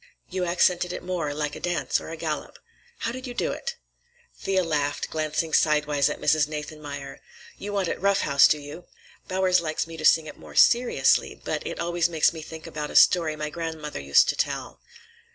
[0.31, 2.57] You accented it more, like a dance or a galop.
[3.01, 3.75] How did you do it?"
[4.35, 6.47] Thea laughed, glancing sidewise at Mrs.
[6.47, 7.19] Nathanmeyer.
[7.59, 8.85] "You want it rough house, do you?
[9.27, 12.89] Bowers likes me to sing it more seriously, but it always makes me think about
[12.89, 14.81] a story my grandmother used to tell."